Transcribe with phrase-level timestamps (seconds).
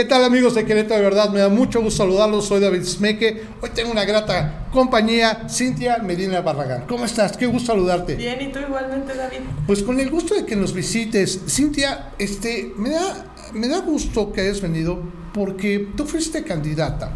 [0.00, 0.96] ¿Qué tal amigos de Querétaro?
[0.96, 2.46] De verdad, me da mucho gusto saludarlos.
[2.46, 3.42] Soy David Smeke.
[3.60, 6.86] Hoy tengo una grata compañía, Cintia Medina Barragán.
[6.88, 7.36] ¿Cómo estás?
[7.36, 8.14] Qué gusto saludarte.
[8.14, 9.40] Bien, y tú igualmente, David.
[9.66, 11.42] Pues con el gusto de que nos visites.
[11.46, 15.02] Cintia, este, me da, me da gusto que hayas venido
[15.34, 17.12] porque tú fuiste candidata.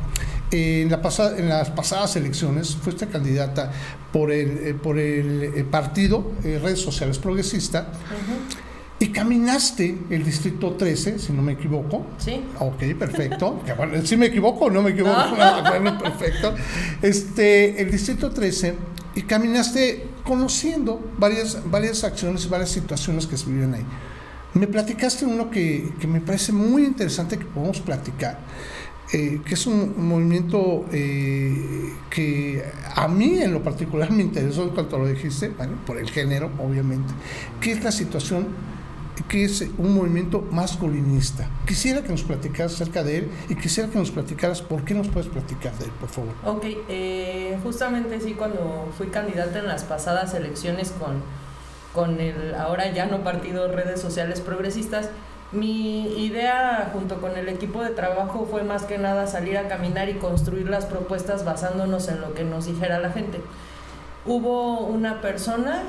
[0.50, 3.72] En, la pasada, en las pasadas elecciones fuiste candidata
[4.12, 7.86] por el, eh, por el, eh, partido eh, Redes Sociales Progresista.
[9.04, 12.06] Y caminaste el distrito 13, si no me equivoco.
[12.16, 12.42] Sí.
[12.58, 13.60] Ok, perfecto.
[14.04, 15.20] si me equivoco o no me equivoco.
[15.82, 15.98] No.
[16.02, 16.54] perfecto.
[17.02, 18.74] Este, el distrito 13,
[19.14, 23.84] y caminaste conociendo varias, varias acciones, varias situaciones que se viven ahí.
[24.54, 28.38] Me platicaste uno que, que me parece muy interesante que podemos platicar.
[29.12, 32.64] Eh, que es un movimiento eh, que
[32.94, 36.50] a mí en lo particular me interesó en cuanto lo dijiste, bueno, por el género,
[36.58, 37.12] obviamente,
[37.60, 38.46] que es la situación
[39.22, 41.48] que es un movimiento masculinista.
[41.66, 45.08] Quisiera que nos platicaras acerca de él y quisiera que nos platicaras por qué nos
[45.08, 46.32] puedes platicar de él, por favor.
[46.44, 51.22] Ok, eh, justamente sí, cuando fui candidata en las pasadas elecciones con,
[51.92, 55.10] con el ahora ya no partido Redes Sociales Progresistas,
[55.52, 60.08] mi idea junto con el equipo de trabajo fue más que nada salir a caminar
[60.08, 63.40] y construir las propuestas basándonos en lo que nos dijera la gente.
[64.26, 65.82] Hubo una persona,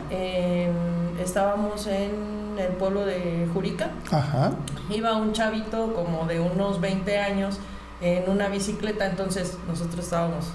[1.19, 3.91] estábamos en el pueblo de Jurica.
[4.11, 4.51] Ajá.
[4.89, 7.59] Iba un chavito como de unos 20 años
[8.01, 10.47] en una bicicleta, entonces nosotros estábamos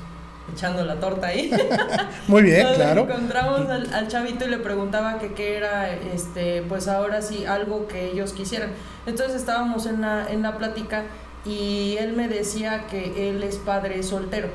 [0.52, 1.50] echando la torta ahí.
[2.28, 3.02] Muy bien, claro.
[3.02, 8.10] Encontramos al, chavito y le preguntaba que qué era, este, pues ahora sí, algo que
[8.10, 8.70] ellos quisieran.
[9.06, 11.04] Entonces estábamos en la, en la plática
[11.44, 14.48] y él me decía que él es padre soltero.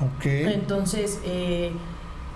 [0.00, 0.26] Ok.
[0.26, 1.72] Entonces, eh,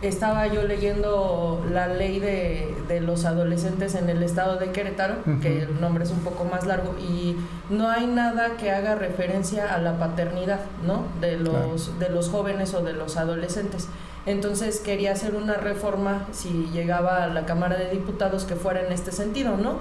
[0.03, 5.63] estaba yo leyendo la ley de, de, los adolescentes en el estado de Querétaro, que
[5.63, 7.37] el nombre es un poco más largo, y
[7.71, 11.05] no hay nada que haga referencia a la paternidad, ¿no?
[11.21, 13.89] De los, de los jóvenes o de los adolescentes.
[14.27, 18.93] Entonces quería hacer una reforma, si llegaba a la Cámara de Diputados, que fuera en
[18.93, 19.79] este sentido, ¿no?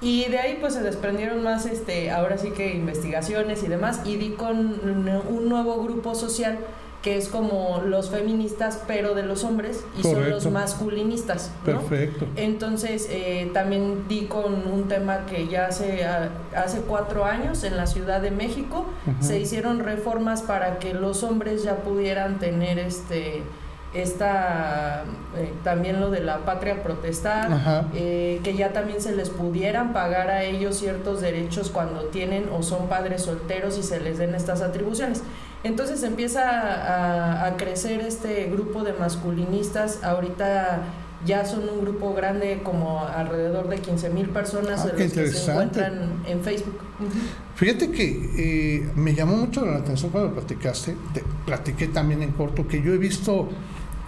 [0.00, 4.16] Y de ahí pues se desprendieron más, este, ahora sí que investigaciones y demás, y
[4.16, 4.56] di con
[5.28, 6.58] un nuevo grupo social
[7.04, 11.52] que es como los feministas, pero de los hombres, y son los masculinistas.
[11.62, 12.26] Perfecto.
[12.34, 16.06] Entonces, eh, también di con un tema que ya hace,
[16.56, 18.86] hace cuatro años en la Ciudad de México
[19.20, 23.42] se hicieron reformas para que los hombres ya pudieran tener este
[23.92, 25.04] esta
[25.36, 30.30] eh, también lo de la patria protestar, eh, que ya también se les pudieran pagar
[30.30, 34.62] a ellos ciertos derechos cuando tienen o son padres solteros y se les den estas
[34.62, 35.22] atribuciones.
[35.64, 40.04] Entonces empieza a, crecer este grupo de masculinistas.
[40.04, 40.82] Ahorita
[41.24, 46.22] ya son un grupo grande, como alrededor de 15 mil personas ah, que se encuentran
[46.26, 46.78] en Facebook.
[47.54, 52.68] Fíjate que eh, me llamó mucho la atención cuando platicaste, te platiqué también en corto,
[52.68, 53.48] que yo he visto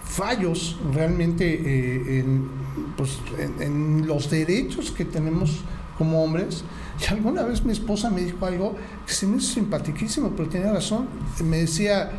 [0.03, 2.49] fallos realmente eh, en,
[2.95, 3.17] pues,
[3.59, 5.63] en los derechos que tenemos
[5.97, 6.63] como hombres
[6.99, 8.75] y alguna vez mi esposa me dijo algo
[9.05, 11.07] que se me hizo simpaticísimo, pero tenía razón.
[11.43, 12.11] Me decía,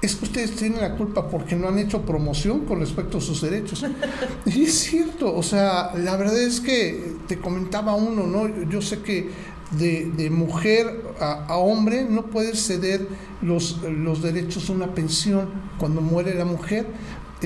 [0.00, 3.42] es que ustedes tienen la culpa porque no han hecho promoción con respecto a sus
[3.42, 3.84] derechos.
[4.46, 8.64] Y es cierto, o sea, la verdad es que te comentaba uno, ¿no?
[8.68, 9.30] Yo sé que
[9.78, 13.06] de, mujer a, hombre no puedes ceder
[13.40, 16.86] los, los derechos una pensión cuando muere la mujer,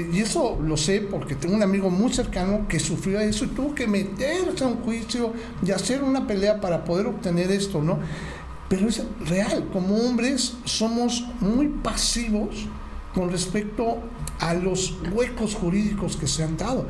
[0.02, 3.74] y eso lo sé porque tengo un amigo muy cercano que sufrió eso y tuvo
[3.74, 5.32] que meterse a un juicio
[5.64, 7.98] y hacer una pelea para poder obtener esto, ¿no?
[8.68, 12.66] Pero es real, como hombres somos muy pasivos
[13.14, 13.98] con respecto
[14.40, 16.86] a los huecos jurídicos que se han dado.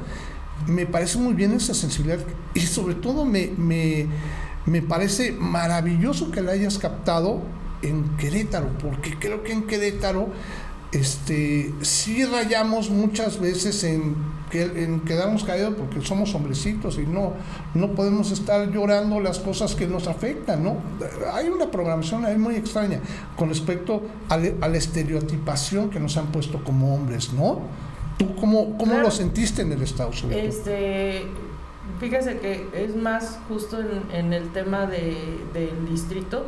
[0.66, 2.25] Me parece muy bien esa sensibilidad
[2.55, 4.06] y sobre todo me, me,
[4.65, 7.43] me parece maravilloso que la hayas captado
[7.83, 10.31] en Querétaro, porque creo que en Querétaro
[10.93, 14.15] este, sí rayamos muchas veces en,
[14.53, 17.33] en quedarnos caídos porque somos hombrecitos y no,
[17.75, 20.77] no podemos estar llorando las cosas que nos afectan, ¿no?
[21.33, 23.01] Hay una programación ahí muy extraña
[23.37, 27.60] con respecto a, la estereotipación que nos han puesto como hombres, ¿no?
[28.19, 31.27] ¿Tú cómo, cómo lo sentiste en el Estado Este,
[32.01, 33.78] fíjese que es más justo
[34.13, 35.16] en, el tema de,
[35.53, 36.47] del distrito.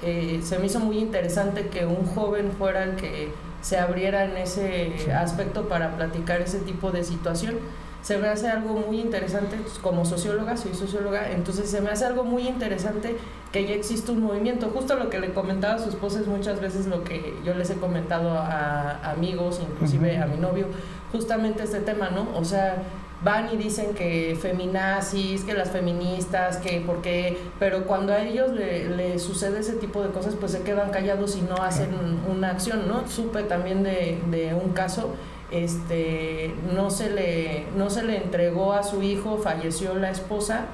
[0.00, 4.36] Eh, se me hizo muy interesante que un joven fuera el que se abriera en
[4.36, 7.56] ese aspecto para platicar ese tipo de situación.
[8.02, 12.24] Se me hace algo muy interesante como socióloga, soy socióloga, entonces se me hace algo
[12.24, 13.16] muy interesante
[13.52, 14.70] que ya existe un movimiento.
[14.70, 17.70] Justo lo que le comentaba a su esposa es muchas veces lo que yo les
[17.70, 20.66] he comentado a amigos, inclusive a mi novio,
[21.10, 22.28] justamente este tema, ¿no?
[22.36, 22.76] O sea,
[23.22, 29.18] van y dicen que feminazis, que las feministas, que porque, pero cuando a ellos le,
[29.18, 31.90] sucede ese tipo de cosas, pues se quedan callados y no hacen
[32.30, 33.08] una acción, ¿no?
[33.08, 35.14] Supe también de, de un caso
[35.50, 40.66] este no se le no se le entregó a su hijo falleció la esposa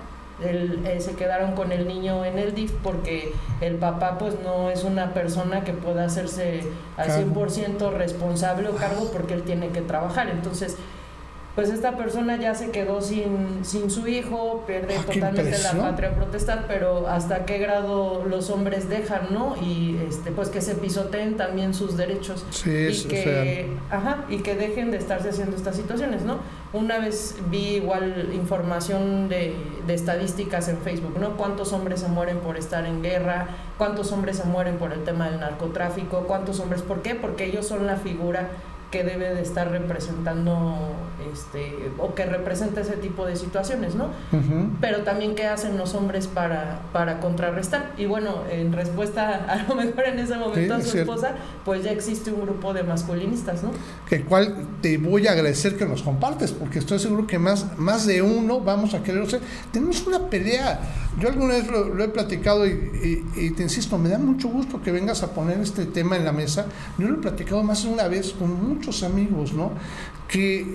[0.42, 4.82] eh, se quedaron con el niño en el DIF porque el papá pues no es
[4.82, 6.64] una persona que pueda hacerse
[6.96, 10.28] al 100% responsable o cargo porque él tiene que trabajar.
[10.28, 10.76] Entonces
[11.54, 16.12] pues esta persona ya se quedó sin, sin su hijo, pierde ah, totalmente la patria
[16.12, 19.54] protestar, pero hasta qué grado los hombres dejan, ¿no?
[19.62, 24.90] Y este, pues que se pisoteen también sus derechos y que, ajá, y que dejen
[24.90, 26.38] de estarse haciendo estas situaciones, ¿no?
[26.72, 29.54] Una vez vi igual información de,
[29.86, 31.36] de estadísticas en Facebook, ¿no?
[31.36, 33.46] Cuántos hombres se mueren por estar en guerra,
[33.78, 37.14] cuántos hombres se mueren por el tema del narcotráfico, cuántos hombres, ¿por qué?
[37.14, 38.48] Porque ellos son la figura
[38.90, 40.76] que debe de estar representando
[41.32, 44.10] este o que representa ese tipo de situaciones, ¿no?
[44.80, 47.92] Pero también qué hacen los hombres para, para contrarrestar.
[47.96, 51.34] Y bueno, en respuesta a lo mejor en ese momento a su esposa,
[51.64, 53.70] pues ya existe un grupo de masculinistas, ¿no?
[54.08, 58.06] Que cual te voy a agradecer que nos compartes, porque estoy seguro que más, más
[58.06, 59.40] de uno vamos a querer ser.
[59.72, 60.80] Tenemos una pelea.
[61.20, 64.90] Yo alguna vez lo, he platicado y, y, te insisto, me da mucho gusto que
[64.90, 66.66] vengas a poner este tema en la mesa.
[66.98, 69.72] Yo lo he platicado más de una vez con muchos amigos, ¿no?
[70.28, 70.66] Que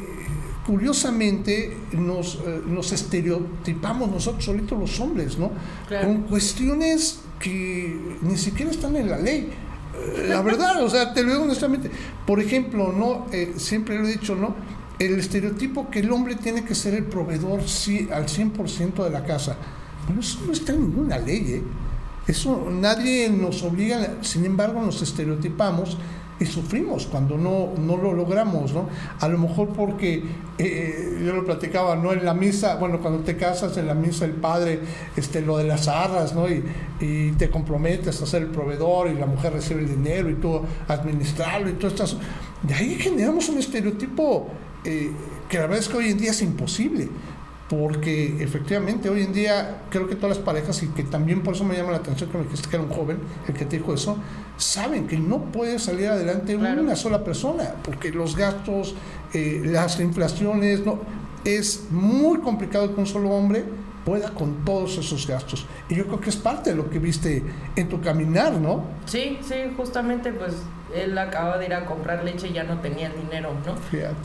[0.65, 5.51] curiosamente nos, eh, nos estereotipamos nosotros solitos los hombres, ¿no?
[5.89, 9.49] Con cuestiones que ni siquiera están en la ley.
[9.95, 11.89] Eh, la verdad, o sea, te lo digo honestamente.
[12.25, 13.25] Por ejemplo, ¿no?
[13.31, 14.55] Eh, siempre lo he dicho, ¿no?
[14.99, 19.23] El estereotipo que el hombre tiene que ser el proveedor sí, al 100% de la
[19.23, 19.57] casa.
[20.09, 21.63] Bueno, eso no está en ninguna ley, ¿eh?
[22.27, 25.97] Eso nadie nos obliga, sin embargo nos estereotipamos
[26.39, 28.89] y sufrimos cuando no, no lo logramos, ¿no?
[29.19, 30.23] A lo mejor porque,
[30.57, 32.11] eh, yo lo platicaba, ¿no?
[32.11, 34.79] En la misa, bueno, cuando te casas en la misa el padre,
[35.15, 36.49] este, lo de las arras, ¿no?
[36.49, 36.63] Y,
[36.99, 40.59] y te comprometes a ser el proveedor y la mujer recibe el dinero y tú
[40.87, 42.17] administrarlo y todo esto.
[42.63, 44.47] De ahí generamos un estereotipo
[44.85, 45.11] eh,
[45.47, 47.09] que la verdad es que hoy en día es imposible
[47.69, 51.63] porque efectivamente hoy en día creo que todas las parejas, y que también por eso
[51.63, 53.93] me llama la atención que me dijiste que era un joven el que te dijo
[53.93, 54.17] eso,
[54.57, 58.95] saben que no puede salir adelante una sola persona, porque los gastos,
[59.33, 60.99] eh, las inflaciones, no,
[61.45, 63.63] es muy complicado que un solo hombre
[64.09, 65.67] pueda con todos esos gastos.
[65.87, 67.43] Y yo creo que es parte de lo que viste
[67.75, 68.85] en tu caminar, ¿no?
[69.05, 70.53] Sí, sí, justamente pues
[70.95, 73.75] él acaba de ir a comprar leche y ya no tenía el dinero, ¿no?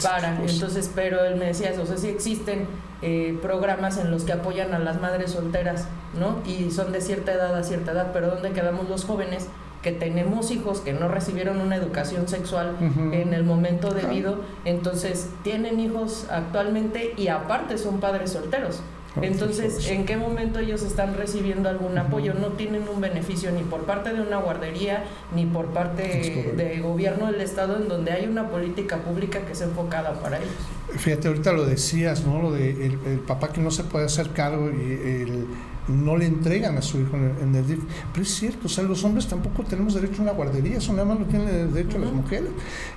[0.03, 0.55] Para, pues.
[0.55, 2.67] entonces, pero él me decía eso, o sea, sí existen
[3.03, 5.87] eh, programas en los que apoyan a las madres solteras,
[6.19, 6.39] ¿no?
[6.47, 9.49] Y son de cierta edad a cierta edad, pero ¿dónde quedamos los jóvenes?
[9.83, 12.75] que tenemos hijos que no recibieron una educación sexual
[13.13, 18.81] en el momento debido, entonces tienen hijos actualmente y aparte son padres solteros.
[19.23, 22.35] Entonces, ¿en qué momento ellos están recibiendo algún apoyo?
[22.35, 27.31] No tienen un beneficio ni por parte de una guardería, ni por parte del gobierno
[27.31, 30.51] del Estado, en donde hay una política pública que es enfocada para ellos.
[30.97, 32.43] Fíjate, ahorita lo decías, ¿no?
[32.43, 35.47] Lo de el, papá que no se puede hacer cargo y
[35.89, 37.81] no le entregan a su hijo en el, DIF.
[38.13, 41.05] Pero es cierto, o sea, los hombres tampoco tenemos derecho a una guardería, eso nada
[41.05, 42.51] más lo tienen derecho a las mujeres.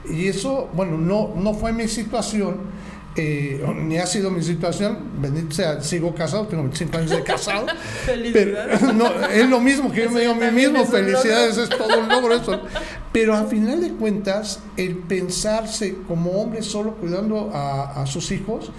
[0.09, 2.57] Y eso, bueno, no, no fue mi situación
[3.19, 7.65] eh, ni ha sido mi situación, bendito sea, sigo casado, tengo 25 años de casado.
[8.33, 12.00] pero, no, es lo mismo que yo me digo a mí mismo, felicidades, es todo
[12.00, 12.62] un logro eso.
[13.12, 18.71] Pero a final de cuentas, el pensarse como hombre solo cuidando a, a sus hijos,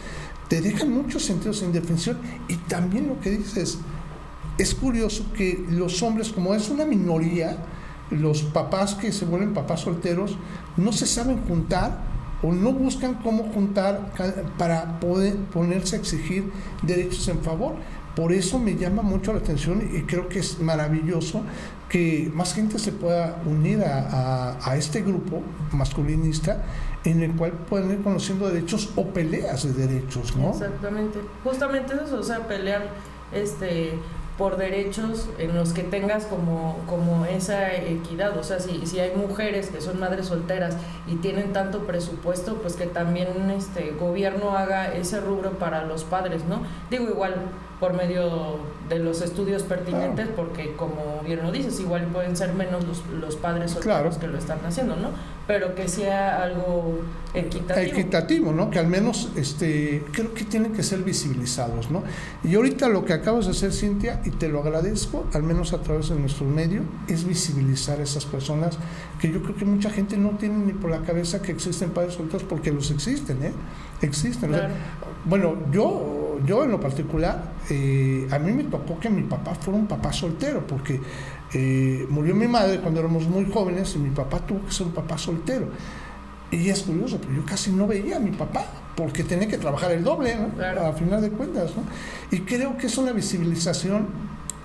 [0.47, 2.19] te deja muchos sentidos de indefensión.
[2.47, 3.79] Y también lo que dices,
[4.57, 7.59] es curioso que los hombres, como es una minoría,
[8.11, 10.37] los papás que se vuelven papás solteros,
[10.77, 12.08] no se saben juntar
[12.43, 14.13] o no buscan cómo juntar
[14.57, 16.51] para poder ponerse a exigir
[16.83, 17.75] derechos en favor.
[18.15, 21.43] Por eso me llama mucho la atención y creo que es maravilloso
[21.89, 25.43] que más gente se pueda unir a, este grupo
[25.73, 26.65] masculinista
[27.05, 30.51] en el cual pueden ir conociendo derechos o peleas de derechos, ¿no?
[30.51, 31.21] Exactamente.
[31.45, 32.89] Justamente eso, o sea, pelear
[33.33, 33.99] este
[34.39, 38.39] por derechos en los que tengas como, como esa equidad.
[38.39, 40.77] O sea, si, si hay mujeres que son madres solteras
[41.09, 46.45] y tienen tanto presupuesto, pues que también este gobierno haga ese rubro para los padres,
[46.45, 46.63] ¿no?
[46.89, 47.35] Digo igual
[47.81, 52.85] por medio de los estudios pertinentes, porque como bien lo dices, igual pueden ser menos
[52.85, 55.11] los, los padres solteros que lo están haciendo, ¿no?
[55.49, 57.01] Pero que sea algo
[57.33, 57.87] equitativo.
[57.87, 58.69] Equitativo, ¿no?
[58.69, 62.05] Que al menos este, creo que tienen que ser visibilizados, ¿no?
[62.45, 65.81] Y ahorita lo que acabas de hacer, Cintia, y te lo agradezco, al menos a
[65.81, 68.79] través de nuestro medio, es visibilizar a esas personas
[69.19, 72.13] que yo creo que mucha gente no tiene ni por la cabeza que existen padres
[72.13, 73.53] solteros porque los existen, ¿eh?
[74.03, 74.51] Existen.
[75.25, 79.81] bueno, yo, yo en lo particular, eh, a mí me tocó que mi papá fuera
[79.81, 81.01] un papá soltero, porque
[81.53, 84.93] eh, murió mi madre cuando éramos muy jóvenes y mi papá tuvo que ser un
[84.93, 85.69] papá soltero.
[86.51, 88.65] Y es curioso, pero yo casi no veía a mi papá
[88.97, 91.83] porque tenía que trabajar el doble, A final de cuentas, ¿no?
[92.31, 94.07] Y creo que es una visibilización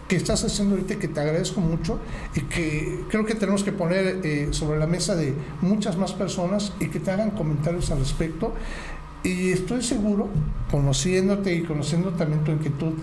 [0.07, 1.99] que estás haciendo ahorita que te agradezco mucho
[2.35, 6.73] y que creo que tenemos que poner eh, sobre la mesa de muchas más personas
[6.79, 8.53] y que te hagan comentarios al respecto.
[9.23, 10.29] Y estoy seguro,
[10.71, 12.93] conociéndote y conociendo también tu inquietud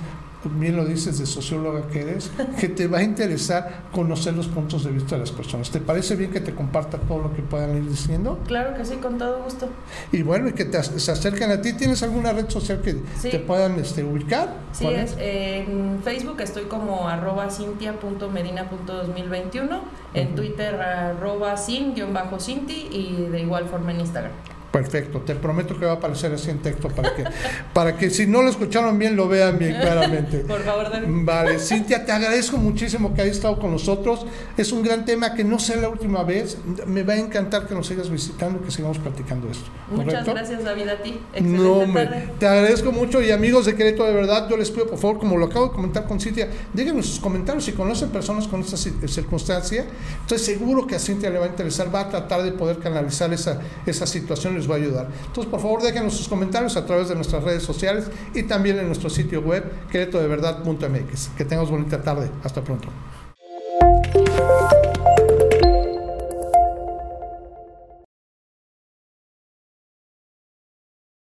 [0.44, 4.85] bien lo dices de socióloga que eres, que te va a interesar conocer los puntos
[4.85, 5.70] de vista de las personas.
[5.70, 8.38] ¿Te parece bien que te comparta todo lo que puedan ir diciendo?
[8.47, 9.68] Claro que sí, con todo gusto.
[10.12, 11.73] Y bueno, y que te, se acerquen a ti.
[11.75, 14.54] ¿Tienes alguna red social que te puedan este, ubicar?
[14.73, 19.80] Sí, es, en Facebook estoy como arroba cintia.medina.2021,
[20.14, 24.32] en Twitter arroba sin-cinti y de igual forma en Instagram.
[24.70, 27.24] Perfecto, te prometo que va a aparecer así en texto para que,
[27.72, 30.38] para que si no lo escucharon bien lo vean bien claramente.
[30.48, 31.08] Por favor, David.
[31.10, 34.24] Vale, Cintia, te agradezco muchísimo que hayas estado con nosotros.
[34.56, 36.56] Es un gran tema que no sea la última vez.
[36.86, 39.64] Me va a encantar que nos sigas visitando y que sigamos platicando esto.
[39.90, 41.20] Muchas gracias, David, a ti.
[41.34, 42.28] Excelente no, tarde.
[42.38, 45.36] te agradezco mucho y amigos de Querétaro, de verdad, yo les pido, por favor, como
[45.36, 49.84] lo acabo de comentar con Cintia, díganme sus comentarios si conocen personas con esta circunstancia.
[50.20, 53.32] Estoy seguro que a Cintia le va a interesar, va a tratar de poder canalizar
[53.32, 55.08] esa, esa situación va a ayudar.
[55.26, 58.86] Entonces, por favor, déjenos sus comentarios a través de nuestras redes sociales y también en
[58.86, 61.28] nuestro sitio web, queretodeverdad.mx.
[61.36, 62.30] Que tengamos bonita tarde.
[62.42, 62.88] Hasta pronto.